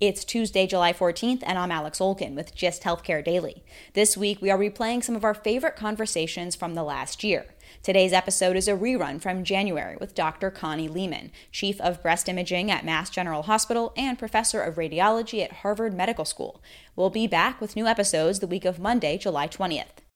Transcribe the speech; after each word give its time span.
It's 0.00 0.24
Tuesday, 0.24 0.68
July 0.68 0.92
14th, 0.92 1.42
and 1.44 1.58
I'm 1.58 1.72
Alex 1.72 1.98
Olgin 1.98 2.36
with 2.36 2.54
Gist 2.54 2.84
Healthcare 2.84 3.24
Daily. 3.24 3.64
This 3.94 4.16
week, 4.16 4.40
we 4.40 4.48
are 4.48 4.56
replaying 4.56 5.02
some 5.02 5.16
of 5.16 5.24
our 5.24 5.34
favorite 5.34 5.74
conversations 5.74 6.54
from 6.54 6.74
the 6.74 6.84
last 6.84 7.24
year. 7.24 7.46
Today's 7.82 8.12
episode 8.12 8.54
is 8.54 8.68
a 8.68 8.76
rerun 8.76 9.20
from 9.20 9.42
January 9.42 9.96
with 9.96 10.14
Dr. 10.14 10.52
Connie 10.52 10.86
Lehman, 10.86 11.32
Chief 11.50 11.80
of 11.80 12.00
Breast 12.00 12.28
Imaging 12.28 12.70
at 12.70 12.84
Mass 12.84 13.10
General 13.10 13.42
Hospital 13.42 13.92
and 13.96 14.20
Professor 14.20 14.62
of 14.62 14.76
Radiology 14.76 15.42
at 15.42 15.50
Harvard 15.52 15.94
Medical 15.94 16.24
School. 16.24 16.62
We'll 16.94 17.10
be 17.10 17.26
back 17.26 17.60
with 17.60 17.74
new 17.74 17.88
episodes 17.88 18.38
the 18.38 18.46
week 18.46 18.64
of 18.64 18.78
Monday, 18.78 19.18
July 19.18 19.48
20th. 19.48 20.07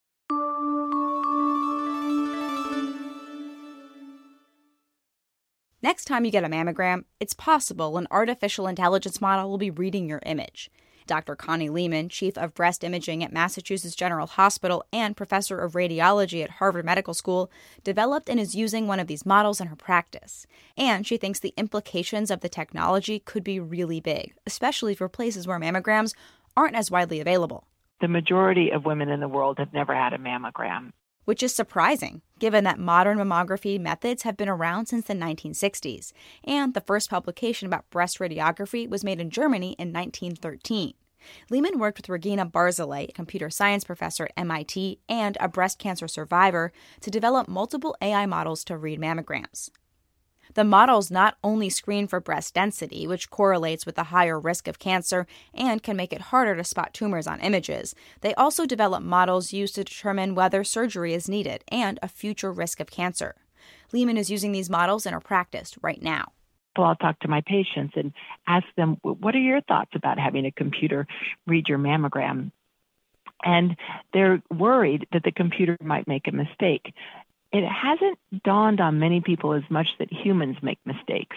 Next 5.82 6.04
time 6.04 6.24
you 6.24 6.30
get 6.30 6.44
a 6.44 6.48
mammogram, 6.48 7.06
it's 7.18 7.34
possible 7.34 7.98
an 7.98 8.06
artificial 8.08 8.68
intelligence 8.68 9.20
model 9.20 9.50
will 9.50 9.58
be 9.58 9.70
reading 9.70 10.08
your 10.08 10.20
image. 10.24 10.70
Dr. 11.08 11.34
Connie 11.34 11.70
Lehman, 11.70 12.08
Chief 12.08 12.38
of 12.38 12.54
Breast 12.54 12.84
Imaging 12.84 13.24
at 13.24 13.32
Massachusetts 13.32 13.96
General 13.96 14.28
Hospital 14.28 14.84
and 14.92 15.16
Professor 15.16 15.58
of 15.58 15.72
Radiology 15.72 16.44
at 16.44 16.50
Harvard 16.50 16.84
Medical 16.84 17.14
School, 17.14 17.50
developed 17.82 18.28
and 18.28 18.38
is 18.38 18.54
using 18.54 18.86
one 18.86 19.00
of 19.00 19.08
these 19.08 19.26
models 19.26 19.60
in 19.60 19.66
her 19.66 19.74
practice. 19.74 20.46
And 20.76 21.04
she 21.04 21.16
thinks 21.16 21.40
the 21.40 21.52
implications 21.56 22.30
of 22.30 22.42
the 22.42 22.48
technology 22.48 23.18
could 23.18 23.42
be 23.42 23.58
really 23.58 24.00
big, 24.00 24.34
especially 24.46 24.94
for 24.94 25.08
places 25.08 25.48
where 25.48 25.58
mammograms 25.58 26.14
aren't 26.56 26.76
as 26.76 26.92
widely 26.92 27.18
available. 27.18 27.66
The 28.00 28.06
majority 28.06 28.70
of 28.70 28.84
women 28.84 29.08
in 29.08 29.18
the 29.18 29.26
world 29.26 29.58
have 29.58 29.72
never 29.72 29.96
had 29.96 30.12
a 30.12 30.18
mammogram. 30.18 30.92
Which 31.24 31.42
is 31.42 31.54
surprising, 31.54 32.22
given 32.38 32.64
that 32.64 32.78
modern 32.78 33.18
mammography 33.18 33.78
methods 33.80 34.22
have 34.22 34.36
been 34.36 34.48
around 34.48 34.86
since 34.86 35.06
the 35.06 35.14
1960s, 35.14 36.12
and 36.42 36.74
the 36.74 36.80
first 36.80 37.10
publication 37.10 37.66
about 37.66 37.88
breast 37.90 38.18
radiography 38.18 38.88
was 38.88 39.04
made 39.04 39.20
in 39.20 39.30
Germany 39.30 39.76
in 39.78 39.92
1913. 39.92 40.94
Lehman 41.50 41.78
worked 41.78 41.98
with 41.98 42.08
Regina 42.08 42.44
Barzilay, 42.44 43.08
a 43.08 43.12
computer 43.12 43.50
science 43.50 43.84
professor 43.84 44.24
at 44.24 44.32
MIT 44.36 44.98
and 45.08 45.36
a 45.40 45.48
breast 45.48 45.78
cancer 45.78 46.08
survivor, 46.08 46.72
to 47.00 47.10
develop 47.10 47.46
multiple 47.46 47.96
AI 48.02 48.26
models 48.26 48.64
to 48.64 48.76
read 48.76 49.00
mammograms. 49.00 49.70
The 50.54 50.64
models 50.64 51.10
not 51.10 51.36
only 51.42 51.70
screen 51.70 52.06
for 52.06 52.20
breast 52.20 52.54
density, 52.54 53.06
which 53.06 53.30
correlates 53.30 53.86
with 53.86 53.98
a 53.98 54.04
higher 54.04 54.38
risk 54.38 54.68
of 54.68 54.78
cancer 54.78 55.26
and 55.54 55.82
can 55.82 55.96
make 55.96 56.12
it 56.12 56.20
harder 56.20 56.54
to 56.56 56.64
spot 56.64 56.92
tumors 56.92 57.26
on 57.26 57.40
images, 57.40 57.94
they 58.20 58.34
also 58.34 58.66
develop 58.66 59.02
models 59.02 59.52
used 59.52 59.74
to 59.76 59.84
determine 59.84 60.34
whether 60.34 60.62
surgery 60.62 61.14
is 61.14 61.28
needed 61.28 61.64
and 61.68 61.98
a 62.02 62.08
future 62.08 62.52
risk 62.52 62.80
of 62.80 62.90
cancer. 62.90 63.34
Lehman 63.92 64.16
is 64.16 64.30
using 64.30 64.52
these 64.52 64.70
models 64.70 65.06
in 65.06 65.12
her 65.12 65.20
practice 65.20 65.76
right 65.82 66.02
now. 66.02 66.32
Well, 66.76 66.88
I'll 66.88 66.96
talk 66.96 67.18
to 67.20 67.28
my 67.28 67.42
patients 67.46 67.94
and 67.96 68.12
ask 68.46 68.66
them, 68.76 68.96
what 69.02 69.34
are 69.34 69.40
your 69.40 69.60
thoughts 69.62 69.90
about 69.94 70.18
having 70.18 70.46
a 70.46 70.50
computer 70.52 71.06
read 71.46 71.68
your 71.68 71.78
mammogram? 71.78 72.50
And 73.44 73.76
they're 74.14 74.40
worried 74.50 75.06
that 75.12 75.24
the 75.24 75.32
computer 75.32 75.76
might 75.82 76.06
make 76.06 76.28
a 76.28 76.32
mistake. 76.32 76.94
It 77.52 77.64
hasn't 77.68 78.18
dawned 78.44 78.80
on 78.80 78.98
many 78.98 79.20
people 79.20 79.52
as 79.52 79.62
much 79.68 79.88
that 79.98 80.10
humans 80.10 80.56
make 80.62 80.78
mistakes, 80.86 81.36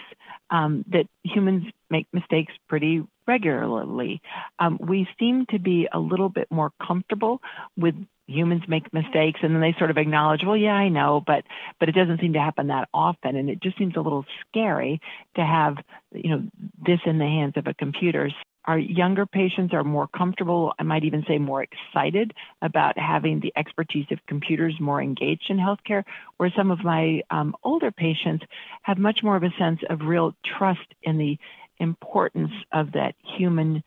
um, 0.50 0.84
that 0.88 1.06
humans 1.22 1.64
make 1.90 2.06
mistakes 2.12 2.54
pretty 2.68 3.02
regularly. 3.26 4.22
Um, 4.58 4.78
we 4.80 5.06
seem 5.18 5.46
to 5.50 5.58
be 5.58 5.88
a 5.92 5.98
little 5.98 6.30
bit 6.30 6.48
more 6.50 6.72
comfortable 6.84 7.42
with 7.76 7.94
humans 8.28 8.62
make 8.66 8.92
mistakes 8.92 9.40
and 9.42 9.54
then 9.54 9.60
they 9.60 9.74
sort 9.78 9.90
of 9.90 9.96
acknowledge 9.96 10.40
well 10.44 10.56
yeah 10.56 10.74
i 10.74 10.88
know 10.88 11.22
but 11.24 11.44
but 11.78 11.88
it 11.88 11.92
doesn't 11.94 12.20
seem 12.20 12.32
to 12.32 12.40
happen 12.40 12.66
that 12.66 12.88
often 12.92 13.36
and 13.36 13.48
it 13.48 13.62
just 13.62 13.78
seems 13.78 13.94
a 13.94 14.00
little 14.00 14.24
scary 14.48 15.00
to 15.36 15.42
have 15.42 15.76
you 16.12 16.30
know 16.30 16.42
this 16.84 16.98
in 17.06 17.18
the 17.18 17.24
hands 17.24 17.52
of 17.56 17.68
a 17.68 17.74
computer 17.74 18.28
our 18.66 18.78
younger 18.78 19.26
patients 19.26 19.72
are 19.72 19.84
more 19.84 20.08
comfortable 20.08 20.72
i 20.78 20.82
might 20.82 21.04
even 21.04 21.24
say 21.28 21.38
more 21.38 21.62
excited 21.62 22.32
about 22.62 22.98
having 22.98 23.40
the 23.40 23.52
expertise 23.56 24.06
of 24.10 24.18
computers 24.26 24.74
more 24.80 25.00
engaged 25.00 25.46
in 25.48 25.56
healthcare 25.56 26.04
where 26.36 26.52
some 26.56 26.70
of 26.70 26.82
my 26.84 27.20
um, 27.30 27.54
older 27.62 27.90
patients 27.90 28.44
have 28.82 28.98
much 28.98 29.20
more 29.22 29.36
of 29.36 29.42
a 29.42 29.50
sense 29.58 29.80
of 29.90 30.00
real 30.02 30.34
trust 30.58 30.94
in 31.02 31.18
the 31.18 31.38
importance 31.78 32.52
of 32.72 32.92
that 32.92 33.14
human 33.36 33.82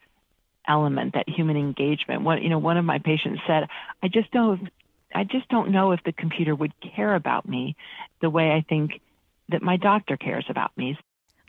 element, 0.68 1.14
that 1.16 1.28
human 1.28 1.58
engagement. 1.58 2.22
One, 2.22 2.42
you 2.42 2.50
know, 2.50 2.60
one 2.60 2.78
of 2.78 2.86
my 2.86 3.00
patients 3.00 3.42
said, 3.48 3.68
"I 4.04 4.08
just 4.08 4.32
don't, 4.32 4.70
I 5.14 5.24
just 5.24 5.50
don't 5.50 5.72
know 5.72 5.92
if 5.92 6.04
the 6.04 6.14
computer 6.14 6.56
would 6.56 6.74
care 6.96 7.16
about 7.16 7.48
me 7.48 7.76
the 8.22 8.30
way 8.30 8.52
I 8.52 8.62
think 8.62 9.02
that 9.50 9.62
my 9.62 9.78
doctor 9.78 10.18
cares 10.18 10.46
about 10.50 10.78
me." 10.78 10.98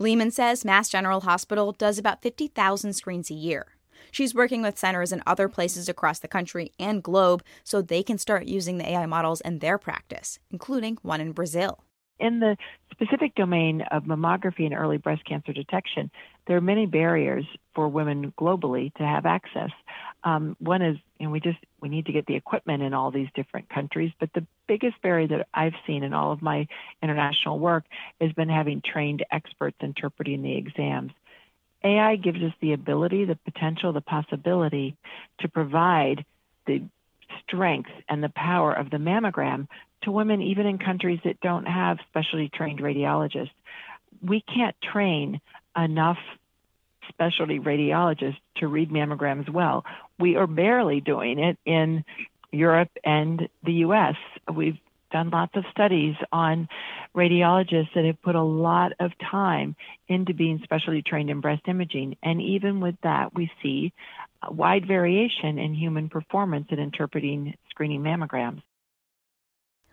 Lehman 0.00 0.30
says 0.30 0.64
Mass 0.64 0.88
General 0.88 1.20
Hospital 1.20 1.72
does 1.72 1.98
about 1.98 2.22
50,000 2.22 2.94
screens 2.94 3.30
a 3.30 3.34
year. 3.34 3.66
She's 4.10 4.34
working 4.34 4.62
with 4.62 4.78
centers 4.78 5.12
in 5.12 5.22
other 5.26 5.46
places 5.46 5.90
across 5.90 6.18
the 6.18 6.26
country 6.26 6.72
and 6.80 7.02
globe 7.02 7.42
so 7.64 7.82
they 7.82 8.02
can 8.02 8.16
start 8.16 8.46
using 8.46 8.78
the 8.78 8.88
AI 8.88 9.04
models 9.04 9.42
in 9.42 9.58
their 9.58 9.76
practice, 9.76 10.38
including 10.50 10.96
one 11.02 11.20
in 11.20 11.32
Brazil 11.32 11.84
in 12.20 12.40
the 12.40 12.56
specific 13.00 13.34
domain 13.34 13.82
of 13.90 14.04
mammography 14.04 14.66
and 14.66 14.74
early 14.74 14.98
breast 14.98 15.24
cancer 15.24 15.52
detection, 15.52 16.10
there 16.46 16.56
are 16.56 16.60
many 16.60 16.86
barriers 16.86 17.44
for 17.74 17.88
women 17.88 18.32
globally 18.38 18.92
to 18.94 19.02
have 19.02 19.24
access. 19.24 19.70
Um, 20.22 20.56
one 20.58 20.82
is, 20.82 20.98
know, 21.26 21.30
we 21.30 21.40
just 21.40 21.58
we 21.80 21.88
need 21.88 22.06
to 22.06 22.12
get 22.12 22.26
the 22.26 22.34
equipment 22.34 22.82
in 22.82 22.92
all 22.92 23.10
these 23.10 23.28
different 23.34 23.68
countries. 23.70 24.12
But 24.18 24.32
the 24.34 24.46
biggest 24.66 25.00
barrier 25.02 25.28
that 25.28 25.48
I've 25.54 25.74
seen 25.86 26.02
in 26.02 26.12
all 26.12 26.32
of 26.32 26.42
my 26.42 26.68
international 27.02 27.58
work 27.58 27.84
has 28.20 28.32
been 28.32 28.50
having 28.50 28.82
trained 28.82 29.24
experts 29.30 29.76
interpreting 29.80 30.42
the 30.42 30.56
exams. 30.56 31.12
AI 31.82 32.16
gives 32.16 32.42
us 32.42 32.52
the 32.60 32.74
ability, 32.74 33.24
the 33.24 33.36
potential, 33.36 33.94
the 33.94 34.02
possibility 34.02 34.96
to 35.40 35.48
provide 35.48 36.26
the 36.66 36.82
strength 37.42 37.90
and 38.08 38.22
the 38.22 38.28
power 38.28 38.72
of 38.72 38.90
the 38.90 38.98
mammogram 38.98 39.66
to 40.02 40.10
women 40.10 40.42
even 40.42 40.66
in 40.66 40.78
countries 40.78 41.20
that 41.24 41.40
don't 41.40 41.66
have 41.66 41.98
specially 42.08 42.50
trained 42.52 42.80
radiologists. 42.80 43.50
We 44.22 44.42
can't 44.42 44.76
train 44.80 45.40
enough 45.76 46.18
specialty 47.08 47.58
radiologists 47.58 48.38
to 48.56 48.68
read 48.68 48.90
mammograms 48.90 49.48
well. 49.48 49.84
We 50.18 50.36
are 50.36 50.46
barely 50.46 51.00
doing 51.00 51.38
it 51.38 51.58
in 51.64 52.04
Europe 52.52 52.90
and 53.04 53.48
the 53.64 53.72
US. 53.72 54.16
We've 54.52 54.78
done 55.10 55.30
lots 55.30 55.56
of 55.56 55.64
studies 55.70 56.14
on 56.32 56.68
radiologists 57.14 57.92
that 57.94 58.04
have 58.04 58.22
put 58.22 58.36
a 58.36 58.42
lot 58.42 58.92
of 59.00 59.12
time 59.30 59.74
into 60.08 60.34
being 60.34 60.60
specially 60.62 61.02
trained 61.02 61.30
in 61.30 61.40
breast 61.40 61.62
imaging. 61.66 62.16
And 62.22 62.40
even 62.40 62.80
with 62.80 62.94
that, 63.02 63.34
we 63.34 63.50
see 63.62 63.92
wide 64.48 64.86
variation 64.86 65.58
in 65.58 65.74
human 65.74 66.08
performance 66.08 66.66
in 66.70 66.78
interpreting 66.78 67.54
screening 67.70 68.02
mammograms. 68.02 68.62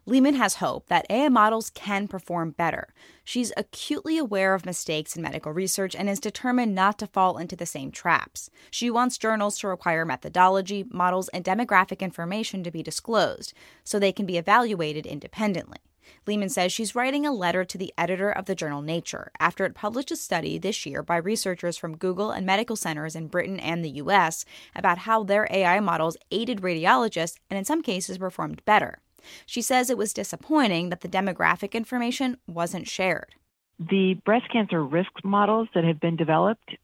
Lehman 0.08 0.36
has 0.36 0.56
hope 0.56 0.88
that 0.88 1.06
AI 1.10 1.28
models 1.28 1.70
can 1.70 2.08
perform 2.08 2.52
better. 2.52 2.94
She's 3.26 3.52
acutely 3.58 4.18
aware 4.18 4.54
of 4.54 4.66
mistakes 4.66 5.18
in 5.18 5.22
medical 5.22 5.52
research 5.52 5.98
and 5.98 6.08
is 6.08 6.22
determined 6.22 6.74
not 6.74 6.98
to 7.00 7.08
fall 7.08 7.38
into 7.38 7.58
the 7.58 7.66
same 7.66 7.92
traps. 7.92 8.50
She 8.72 8.90
wants 8.90 9.18
journals 9.18 9.60
to 9.60 9.68
require 9.68 10.06
methodology, 10.06 10.86
models, 10.90 11.28
and 11.30 11.44
demographic 11.44 12.00
information 12.00 12.64
to 12.64 12.72
be 12.72 12.82
disclosed 12.82 13.54
so 13.84 14.00
they 14.00 14.14
can 14.14 14.26
be 14.26 14.38
evaluated 14.38 15.06
independently. 15.06 15.80
Lehman 16.26 16.48
says 16.48 16.72
she's 16.72 16.96
writing 16.96 17.26
a 17.26 17.34
letter 17.34 17.66
to 17.66 17.78
the 17.78 17.94
editor 17.98 18.32
of 18.32 18.46
the 18.46 18.56
journal 18.56 18.82
Nature 18.82 19.30
after 19.42 19.66
it 19.66 19.76
published 19.76 20.12
a 20.12 20.16
study 20.16 20.58
this 20.58 20.86
year 20.86 21.04
by 21.04 21.18
researchers 21.18 21.76
from 21.76 21.98
Google 21.98 22.32
and 22.32 22.46
medical 22.46 22.78
centers 22.78 23.14
in 23.14 23.28
Britain 23.28 23.60
and 23.60 23.84
the 23.84 23.90
US 23.90 24.46
about 24.74 25.00
how 25.00 25.24
their 25.24 25.50
AI 25.52 25.82
models 25.82 26.16
aided 26.32 26.62
radiologists 26.62 27.36
and 27.50 27.58
in 27.58 27.66
some 27.66 27.82
cases 27.82 28.18
performed 28.18 28.64
better. 28.64 29.00
She 29.46 29.62
says 29.62 29.90
it 29.90 29.98
was 29.98 30.14
disappointing 30.14 30.90
that 30.90 31.02
the 31.02 31.08
demographic 31.08 31.74
information 31.74 32.38
wasn't 32.48 32.88
shared. 32.88 33.36
The 33.80 34.16
breast 34.26 34.50
cancer 34.52 34.84
risk 34.84 35.12
models 35.24 35.68
that 35.76 35.84
have 35.84 36.00
been 36.00 36.16
developed 36.16 36.76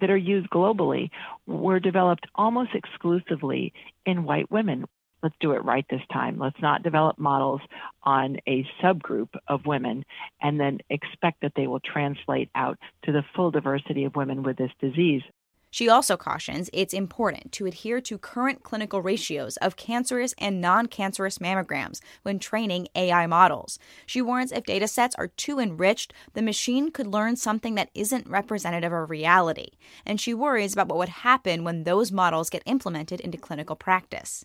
that 0.00 0.10
are 0.10 0.16
used 0.16 0.48
globally 0.50 1.10
were 1.46 1.80
developed 1.80 2.26
almost 2.34 2.70
exclusively 2.74 3.72
in 4.06 4.24
white 4.24 4.50
women. 4.50 4.86
Let's 5.22 5.34
do 5.40 5.52
it 5.52 5.64
right 5.64 5.84
this 5.90 6.00
time. 6.10 6.38
Let's 6.38 6.60
not 6.62 6.82
develop 6.82 7.18
models 7.18 7.60
on 8.02 8.38
a 8.48 8.66
subgroup 8.82 9.28
of 9.48 9.66
women 9.66 10.04
and 10.40 10.58
then 10.58 10.78
expect 10.88 11.42
that 11.42 11.52
they 11.54 11.66
will 11.66 11.80
translate 11.80 12.48
out 12.54 12.78
to 13.04 13.12
the 13.12 13.22
full 13.36 13.50
diversity 13.50 14.04
of 14.04 14.16
women 14.16 14.42
with 14.42 14.56
this 14.56 14.72
disease. 14.80 15.22
She 15.70 15.88
also 15.88 16.16
cautions 16.16 16.68
it's 16.72 16.92
important 16.92 17.52
to 17.52 17.66
adhere 17.66 18.00
to 18.00 18.18
current 18.18 18.64
clinical 18.64 19.02
ratios 19.02 19.56
of 19.58 19.76
cancerous 19.76 20.34
and 20.38 20.60
non 20.60 20.86
cancerous 20.86 21.38
mammograms 21.38 22.00
when 22.22 22.40
training 22.40 22.88
AI 22.96 23.26
models. 23.26 23.78
She 24.04 24.20
warns 24.20 24.50
if 24.50 24.64
data 24.64 24.88
sets 24.88 25.14
are 25.14 25.28
too 25.28 25.60
enriched, 25.60 26.12
the 26.34 26.42
machine 26.42 26.90
could 26.90 27.06
learn 27.06 27.36
something 27.36 27.76
that 27.76 27.90
isn't 27.94 28.28
representative 28.28 28.92
of 28.92 29.10
reality. 29.10 29.70
And 30.04 30.20
she 30.20 30.34
worries 30.34 30.72
about 30.72 30.88
what 30.88 30.98
would 30.98 31.08
happen 31.08 31.62
when 31.62 31.84
those 31.84 32.10
models 32.10 32.50
get 32.50 32.62
implemented 32.66 33.20
into 33.20 33.38
clinical 33.38 33.76
practice. 33.76 34.44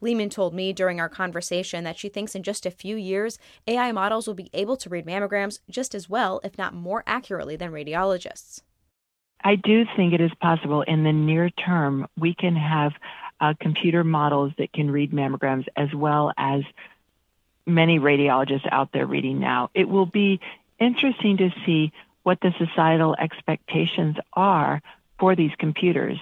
Lehman 0.00 0.30
told 0.30 0.54
me 0.54 0.72
during 0.72 1.00
our 1.00 1.08
conversation 1.08 1.84
that 1.84 1.98
she 1.98 2.08
thinks 2.08 2.34
in 2.34 2.42
just 2.42 2.66
a 2.66 2.70
few 2.70 2.96
years, 2.96 3.38
AI 3.66 3.92
models 3.92 4.26
will 4.26 4.34
be 4.34 4.50
able 4.52 4.76
to 4.76 4.88
read 4.88 5.06
mammograms 5.06 5.60
just 5.70 5.94
as 5.94 6.08
well, 6.08 6.40
if 6.44 6.58
not 6.58 6.74
more 6.74 7.02
accurately, 7.06 7.56
than 7.56 7.72
radiologists. 7.72 8.62
I 9.44 9.56
do 9.56 9.84
think 9.96 10.14
it 10.14 10.22
is 10.22 10.32
possible 10.40 10.82
in 10.82 11.04
the 11.04 11.12
near 11.12 11.50
term 11.50 12.08
we 12.18 12.34
can 12.34 12.56
have 12.56 12.92
uh, 13.40 13.52
computer 13.60 14.02
models 14.02 14.52
that 14.58 14.72
can 14.72 14.90
read 14.90 15.12
mammograms 15.12 15.66
as 15.76 15.92
well 15.94 16.32
as 16.38 16.62
many 17.66 17.98
radiologists 17.98 18.66
out 18.72 18.90
there 18.92 19.06
reading 19.06 19.40
now. 19.40 19.70
It 19.74 19.88
will 19.88 20.06
be 20.06 20.40
interesting 20.80 21.36
to 21.38 21.50
see 21.66 21.92
what 22.22 22.38
the 22.40 22.52
societal 22.58 23.14
expectations 23.18 24.16
are 24.32 24.80
for 25.18 25.36
these 25.36 25.52
computers. 25.58 26.18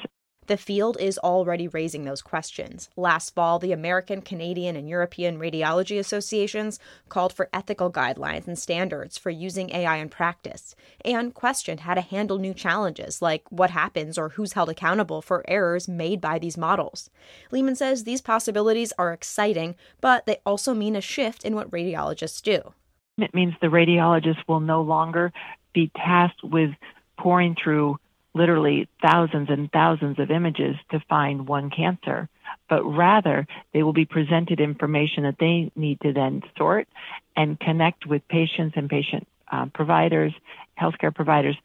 The 0.46 0.56
field 0.56 0.96
is 0.98 1.18
already 1.18 1.68
raising 1.68 2.04
those 2.04 2.20
questions. 2.20 2.90
Last 2.96 3.32
fall, 3.32 3.60
the 3.60 3.70
American, 3.70 4.22
Canadian, 4.22 4.74
and 4.74 4.88
European 4.88 5.38
Radiology 5.38 6.00
Associations 6.00 6.80
called 7.08 7.32
for 7.32 7.48
ethical 7.52 7.92
guidelines 7.92 8.48
and 8.48 8.58
standards 8.58 9.16
for 9.16 9.30
using 9.30 9.70
AI 9.70 9.98
in 9.98 10.08
practice 10.08 10.74
and 11.04 11.32
questioned 11.32 11.80
how 11.80 11.94
to 11.94 12.00
handle 12.00 12.38
new 12.38 12.52
challenges 12.54 13.22
like 13.22 13.44
what 13.50 13.70
happens 13.70 14.18
or 14.18 14.30
who's 14.30 14.54
held 14.54 14.68
accountable 14.68 15.22
for 15.22 15.44
errors 15.46 15.86
made 15.86 16.20
by 16.20 16.40
these 16.40 16.58
models. 16.58 17.08
Lehman 17.52 17.76
says 17.76 18.02
these 18.02 18.20
possibilities 18.20 18.92
are 18.98 19.12
exciting, 19.12 19.76
but 20.00 20.26
they 20.26 20.38
also 20.44 20.74
mean 20.74 20.96
a 20.96 21.00
shift 21.00 21.44
in 21.44 21.54
what 21.54 21.70
radiologists 21.70 22.42
do. 22.42 22.74
It 23.18 23.32
means 23.32 23.54
the 23.60 23.68
radiologists 23.68 24.42
will 24.48 24.60
no 24.60 24.82
longer 24.82 25.32
be 25.72 25.92
tasked 25.96 26.42
with 26.42 26.70
poring 27.16 27.54
through 27.62 27.98
literally 28.34 28.88
thousands 29.02 29.49
and 29.50 29.70
thousands 29.73 30.19
of 30.19 30.31
images 30.31 30.76
to 30.90 31.00
find 31.08 31.46
one 31.46 31.70
cancer, 31.70 32.29
but 32.69 32.82
rather 32.84 33.46
they 33.73 33.82
will 33.82 33.93
be 33.93 34.05
presented 34.05 34.61
information 34.61 35.25
that 35.25 35.37
they 35.38 35.70
need 35.76 36.00
to 36.00 36.12
then 36.12 36.43
sort 36.56 36.88
and 37.37 37.61
connect 37.61 38.06
with 38.06 38.26
patients 38.29 38.75
and 38.76 38.88
patient 38.88 39.26
uh, 39.50 39.67
providers, 39.67 40.32
healthcare 40.81 41.14
providers, 41.14 41.56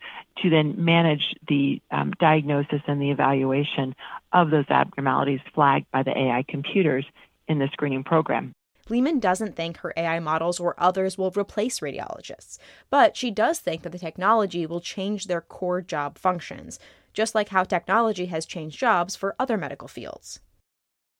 to 0.41 0.49
then 0.49 0.83
manage 0.83 1.33
the 1.47 1.81
um, 1.89 2.11
diagnosis 2.19 2.81
and 2.87 3.01
the 3.01 3.11
evaluation 3.11 3.95
of 4.33 4.49
those 4.49 4.65
abnormalities 4.69 5.39
flagged 5.55 5.89
by 5.91 6.03
the 6.03 6.15
AI 6.15 6.43
computers 6.47 7.05
in 7.47 7.59
the 7.59 7.69
screening 7.71 8.03
program. 8.03 8.53
Lehman 8.89 9.19
doesn't 9.19 9.55
think 9.55 9.77
her 9.77 9.93
AI 9.97 10.19
models 10.19 10.59
or 10.59 10.75
others 10.77 11.17
will 11.17 11.31
replace 11.31 11.79
radiologists, 11.79 12.57
but 12.89 13.17
she 13.17 13.31
does 13.31 13.59
think 13.59 13.81
that 13.81 13.91
the 13.91 13.99
technology 13.99 14.65
will 14.65 14.81
change 14.81 15.27
their 15.27 15.41
core 15.41 15.81
job 15.81 16.17
functions, 16.17 16.79
just 17.13 17.35
like 17.35 17.49
how 17.49 17.63
technology 17.63 18.27
has 18.27 18.45
changed 18.45 18.79
jobs 18.79 19.15
for 19.15 19.35
other 19.39 19.57
medical 19.57 19.87
fields. 19.87 20.39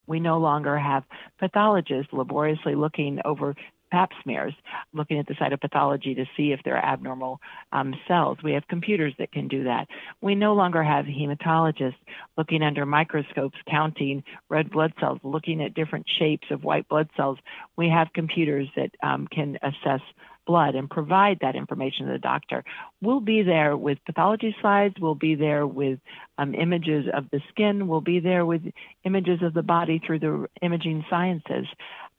We 0.08 0.20
no 0.20 0.38
longer 0.38 0.78
have 0.78 1.04
pathologists 1.40 2.14
laboriously 2.14 2.76
looking 2.76 3.20
over 3.26 3.56
pap 3.92 4.12
smears, 4.24 4.54
looking 4.94 5.20
at 5.20 5.28
the 5.28 5.34
cytopathology 5.36 6.16
to 6.16 6.26
see 6.36 6.52
if 6.52 6.60
there 6.64 6.76
are 6.76 6.86
abnormal 6.86 7.40
um, 7.72 7.94
cells. 8.08 8.38
We 8.44 8.54
have 8.54 8.68
computers 8.68 9.14
that 9.20 9.32
can 9.32 9.48
do 9.48 9.64
that. 9.64 9.88
We 10.22 10.36
no 10.36 10.54
longer 10.54 10.84
have 10.84 11.06
hematologists 11.06 11.96
looking 12.38 12.62
under 12.62 12.86
microscopes, 12.86 13.58
counting 13.70 14.24
red 14.50 14.70
blood 14.70 14.94
cells, 15.00 15.20
looking 15.24 15.62
at 15.62 15.74
different 15.74 16.06
shapes 16.20 16.48
of 16.52 16.64
white 16.64 16.88
blood 16.88 17.10
cells. 17.18 17.40
We 17.76 17.90
have 17.90 18.14
computers 18.14 18.68
that 18.76 18.92
um, 19.04 19.28
can 19.28 19.58
assess 19.62 20.02
blood 20.46 20.76
and 20.76 20.90
provide 20.90 21.40
that 21.42 21.56
information 21.56 22.06
to 22.06 22.14
the 22.14 22.20
doctor. 22.20 22.64
We'll 23.02 23.20
be 23.20 23.44
there 23.44 23.76
with 23.76 24.00
pathology 24.06 24.56
slides. 24.62 24.96
We'll 25.00 25.14
be 25.14 25.36
there 25.36 25.68
with 25.68 26.00
um, 26.38 26.56
images 26.56 27.06
of 27.14 27.30
the 27.32 27.42
skin. 27.50 27.88
We'll 27.88 28.02
be 28.02 28.20
there 28.20 28.46
with 28.46 28.62
images 29.04 29.44
of 29.44 29.54
the 29.54 29.62
body 29.62 30.02
through 30.06 30.20
the 30.20 30.48
imaging 30.62 31.06
sciences. 31.10 31.68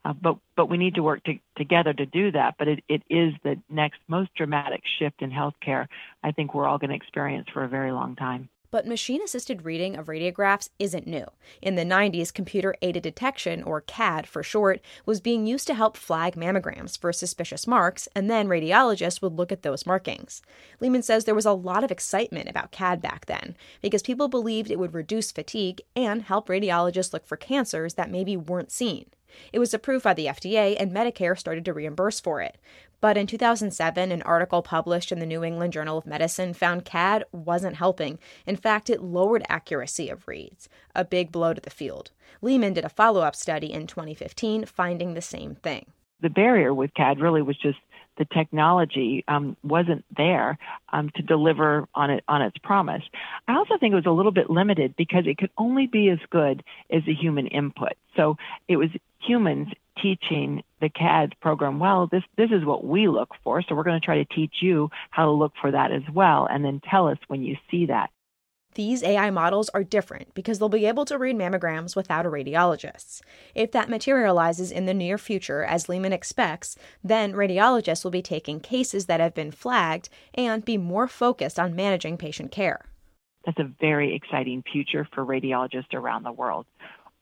Uh, 0.04 0.12
but 0.12 0.38
but 0.56 0.70
we 0.70 0.76
need 0.76 0.94
to 0.94 1.02
work 1.02 1.24
to, 1.24 1.38
together 1.56 1.92
to 1.92 2.06
do 2.06 2.30
that. 2.30 2.54
But 2.58 2.68
it, 2.68 2.84
it 2.88 3.02
is 3.10 3.34
the 3.42 3.56
next 3.68 3.98
most 4.06 4.30
dramatic 4.36 4.82
shift 4.98 5.22
in 5.22 5.30
healthcare 5.30 5.88
I 6.22 6.30
think 6.32 6.54
we're 6.54 6.66
all 6.66 6.78
going 6.78 6.90
to 6.90 6.96
experience 6.96 7.48
for 7.52 7.64
a 7.64 7.68
very 7.68 7.90
long 7.90 8.14
time. 8.14 8.48
But 8.70 8.86
machine 8.86 9.22
assisted 9.22 9.64
reading 9.64 9.96
of 9.96 10.06
radiographs 10.06 10.68
isn't 10.78 11.06
new. 11.06 11.24
In 11.62 11.74
the 11.76 11.84
90s, 11.84 12.32
computer 12.32 12.74
aided 12.82 13.02
detection, 13.02 13.62
or 13.62 13.80
CAD 13.80 14.26
for 14.26 14.42
short, 14.42 14.80
was 15.06 15.22
being 15.22 15.46
used 15.46 15.66
to 15.68 15.74
help 15.74 15.96
flag 15.96 16.34
mammograms 16.34 16.98
for 16.98 17.12
suspicious 17.12 17.66
marks, 17.66 18.08
and 18.14 18.30
then 18.30 18.46
radiologists 18.46 19.22
would 19.22 19.38
look 19.38 19.50
at 19.50 19.62
those 19.62 19.86
markings. 19.86 20.42
Lehman 20.80 21.02
says 21.02 21.24
there 21.24 21.34
was 21.34 21.46
a 21.46 21.52
lot 21.52 21.82
of 21.82 21.90
excitement 21.90 22.48
about 22.48 22.70
CAD 22.70 23.00
back 23.00 23.24
then, 23.24 23.56
because 23.80 24.02
people 24.02 24.28
believed 24.28 24.70
it 24.70 24.78
would 24.78 24.92
reduce 24.92 25.32
fatigue 25.32 25.80
and 25.96 26.22
help 26.22 26.48
radiologists 26.48 27.12
look 27.14 27.26
for 27.26 27.36
cancers 27.36 27.94
that 27.94 28.10
maybe 28.10 28.36
weren't 28.36 28.70
seen. 28.70 29.06
It 29.52 29.58
was 29.58 29.74
approved 29.74 30.04
by 30.04 30.14
the 30.14 30.26
FDA, 30.26 30.76
and 30.78 30.92
Medicare 30.92 31.38
started 31.38 31.64
to 31.64 31.72
reimburse 31.72 32.20
for 32.20 32.40
it. 32.40 32.58
But 33.00 33.16
in 33.16 33.26
2007, 33.26 34.10
an 34.10 34.22
article 34.22 34.62
published 34.62 35.12
in 35.12 35.20
the 35.20 35.26
New 35.26 35.44
England 35.44 35.72
Journal 35.72 35.98
of 35.98 36.06
Medicine 36.06 36.52
found 36.52 36.84
CAD 36.84 37.24
wasn't 37.30 37.76
helping. 37.76 38.18
In 38.46 38.56
fact, 38.56 38.90
it 38.90 39.02
lowered 39.02 39.44
accuracy 39.48 40.08
of 40.08 40.26
reads, 40.26 40.68
a 40.94 41.04
big 41.04 41.30
blow 41.30 41.54
to 41.54 41.60
the 41.60 41.70
field. 41.70 42.10
Lehman 42.42 42.72
did 42.72 42.84
a 42.84 42.88
follow 42.88 43.20
up 43.20 43.36
study 43.36 43.72
in 43.72 43.86
2015, 43.86 44.64
finding 44.64 45.14
the 45.14 45.22
same 45.22 45.54
thing. 45.54 45.92
The 46.20 46.30
barrier 46.30 46.74
with 46.74 46.94
CAD 46.94 47.20
really 47.20 47.42
was 47.42 47.56
just 47.56 47.78
the 48.18 48.24
technology 48.24 49.24
um, 49.28 49.56
wasn't 49.62 50.04
there 50.16 50.58
um, 50.92 51.10
to 51.14 51.22
deliver 51.22 51.88
on 51.94 52.10
it 52.10 52.24
on 52.28 52.42
its 52.42 52.58
promise. 52.58 53.02
I 53.46 53.54
also 53.54 53.78
think 53.78 53.92
it 53.92 53.96
was 53.96 54.06
a 54.06 54.10
little 54.10 54.32
bit 54.32 54.50
limited 54.50 54.94
because 54.96 55.24
it 55.26 55.38
could 55.38 55.50
only 55.56 55.86
be 55.86 56.08
as 56.10 56.18
good 56.30 56.64
as 56.90 57.02
the 57.06 57.14
human 57.14 57.46
input. 57.46 57.92
So 58.16 58.36
it 58.66 58.76
was 58.76 58.90
humans 59.28 59.68
teaching 60.02 60.62
the 60.80 60.88
CAD 60.88 61.34
program, 61.40 61.78
well, 61.78 62.08
this, 62.10 62.22
this 62.36 62.50
is 62.50 62.64
what 62.64 62.84
we 62.84 63.08
look 63.08 63.30
for. 63.42 63.62
So 63.62 63.74
we're 63.74 63.84
going 63.84 64.00
to 64.00 64.04
try 64.04 64.18
to 64.18 64.24
teach 64.24 64.54
you 64.60 64.90
how 65.10 65.26
to 65.26 65.32
look 65.32 65.52
for 65.60 65.70
that 65.70 65.92
as 65.92 66.02
well. 66.12 66.46
And 66.50 66.64
then 66.64 66.80
tell 66.88 67.08
us 67.08 67.18
when 67.26 67.42
you 67.42 67.56
see 67.70 67.86
that. 67.86 68.10
These 68.74 69.02
AI 69.02 69.30
models 69.30 69.70
are 69.70 69.82
different 69.82 70.34
because 70.34 70.58
they'll 70.58 70.68
be 70.68 70.86
able 70.86 71.04
to 71.06 71.18
read 71.18 71.36
mammograms 71.36 71.96
without 71.96 72.26
a 72.26 72.30
radiologist. 72.30 73.22
If 73.54 73.72
that 73.72 73.88
materializes 73.88 74.70
in 74.70 74.86
the 74.86 74.94
near 74.94 75.18
future, 75.18 75.64
as 75.64 75.88
Lehman 75.88 76.12
expects, 76.12 76.76
then 77.02 77.32
radiologists 77.32 78.04
will 78.04 78.12
be 78.12 78.22
taking 78.22 78.60
cases 78.60 79.06
that 79.06 79.20
have 79.20 79.34
been 79.34 79.50
flagged 79.50 80.10
and 80.34 80.64
be 80.64 80.76
more 80.76 81.08
focused 81.08 81.58
on 81.58 81.74
managing 81.74 82.18
patient 82.18 82.52
care. 82.52 82.84
That's 83.44 83.58
a 83.58 83.72
very 83.80 84.14
exciting 84.14 84.62
future 84.70 85.08
for 85.14 85.24
radiologists 85.24 85.94
around 85.94 86.22
the 86.22 86.32
world. 86.32 86.66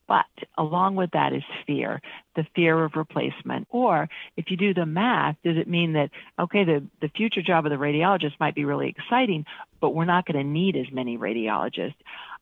But 0.09 0.27
along 0.57 0.97
with 0.97 1.11
that 1.13 1.33
is 1.33 1.43
fear, 1.67 2.01
the 2.37 2.47
fear 2.55 2.85
of 2.85 2.93
replacement. 2.95 3.67
Or 3.71 4.09
if 4.37 4.51
you 4.51 4.57
do 4.57 4.73
the 4.73 4.87
math, 4.87 5.37
does 5.45 5.57
it 5.57 5.69
mean 5.69 5.95
that, 5.95 6.11
okay, 6.39 6.65
the, 6.65 6.85
the 7.01 7.09
future 7.09 7.43
job 7.43 7.67
of 7.67 7.71
the 7.71 7.77
radiologist 7.77 8.39
might 8.39 8.55
be 8.55 8.65
really 8.65 8.89
exciting, 8.89 9.45
but 9.81 9.95
we're 9.95 10.05
not 10.05 10.27
going 10.27 10.39
to 10.39 10.49
need 10.49 10.77
as 10.77 10.87
many 10.93 11.19
radiologists? 11.19 11.95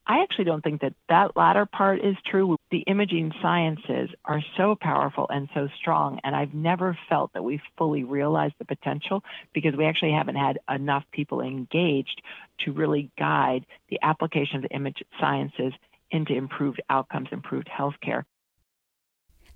I 0.06 0.23
actually 0.23 0.44
don't 0.44 0.62
think 0.62 0.83
that 0.83 0.92
that 1.09 1.35
latter 1.35 1.64
part 1.64 2.04
is 2.04 2.16
true. 2.30 2.59
The 2.71 2.80
imaging 2.80 3.33
sciences 3.40 4.11
are 4.26 4.42
so 4.56 4.76
powerful 4.78 5.26
and 5.30 5.49
so 5.54 5.68
strong, 5.80 6.21
and 6.23 6.37
I've 6.37 6.52
never 6.52 6.99
felt 7.09 7.33
that 7.33 7.42
we've 7.42 7.62
fully 7.78 8.04
realized 8.04 8.54
the 8.59 8.66
potential 8.66 9.25
because 9.54 9.75
we 9.75 9.87
actually 9.87 10.12
haven't 10.12 10.37
had 10.37 10.59
enough 10.68 11.04
people 11.11 11.40
engaged 11.40 12.21
to 12.66 12.73
really 12.73 13.11
guide 13.18 13.64
the 13.88 13.99
application 14.02 14.56
of 14.56 14.62
the 14.62 14.75
image 14.76 15.02
sciences 15.18 15.73
into 16.11 16.35
improved 16.35 16.81
outcomes, 16.91 17.29
improved 17.33 17.69
healthcare. 17.69 18.25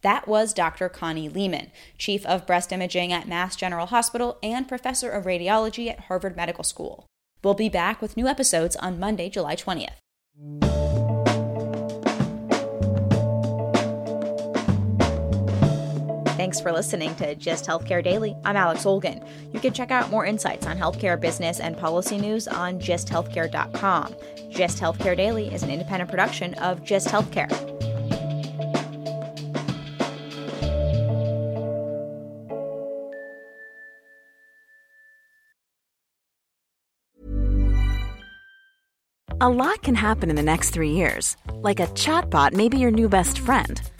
That 0.02 0.28
was 0.28 0.54
Dr. 0.54 0.88
Connie 0.88 1.28
Lehman, 1.28 1.72
Chief 1.96 2.24
of 2.26 2.46
Breast 2.46 2.72
Imaging 2.72 3.12
at 3.12 3.26
Mass 3.26 3.56
General 3.56 3.86
Hospital 3.86 4.38
and 4.42 4.68
Professor 4.68 5.10
of 5.10 5.24
Radiology 5.24 5.90
at 5.90 6.00
Harvard 6.00 6.36
Medical 6.36 6.64
School. 6.64 7.06
We'll 7.42 7.54
be 7.54 7.68
back 7.68 8.00
with 8.00 8.16
new 8.16 8.26
episodes 8.28 8.76
on 8.76 9.00
Monday, 9.00 9.28
July 9.28 9.56
20th. 9.56 10.87
Thanks 16.38 16.60
for 16.60 16.70
listening 16.70 17.16
to 17.16 17.34
Gist 17.34 17.66
Healthcare 17.66 18.00
Daily. 18.00 18.36
I'm 18.44 18.56
Alex 18.56 18.84
Olgin. 18.84 19.26
You 19.52 19.58
can 19.58 19.72
check 19.72 19.90
out 19.90 20.08
more 20.08 20.24
insights 20.24 20.68
on 20.68 20.78
healthcare 20.78 21.20
business 21.20 21.58
and 21.58 21.76
policy 21.76 22.16
news 22.16 22.46
on 22.46 22.78
gisthealthcare.com. 22.78 24.14
Gist 24.48 24.78
Healthcare 24.78 25.16
Daily 25.16 25.52
is 25.52 25.64
an 25.64 25.70
independent 25.70 26.08
production 26.08 26.54
of 26.54 26.84
Gist 26.84 27.08
Healthcare. 27.08 27.50
A 39.40 39.48
lot 39.48 39.82
can 39.82 39.96
happen 39.96 40.30
in 40.30 40.36
the 40.36 40.42
next 40.44 40.70
three 40.70 40.90
years. 40.90 41.36
Like 41.54 41.80
a 41.80 41.88
chatbot 41.88 42.52
may 42.52 42.68
be 42.68 42.78
your 42.78 42.92
new 42.92 43.08
best 43.08 43.40
friend. 43.40 43.82